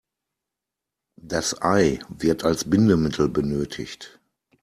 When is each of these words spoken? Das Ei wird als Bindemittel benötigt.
Das 1.21 1.61
Ei 1.61 1.99
wird 2.09 2.43
als 2.43 2.67
Bindemittel 2.67 3.29
benötigt. 3.29 4.19